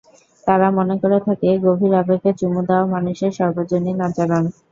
তারা 0.47 0.67
মনে 0.77 0.95
করে 1.01 1.17
থাকে, 1.27 1.49
গভীর 1.65 1.93
আবেগে 2.01 2.31
চুমু 2.39 2.61
দেওয়া 2.67 2.85
মানুষের 2.95 3.31
সর্বজনীন 3.39 3.97
আচরণ। 4.07 4.43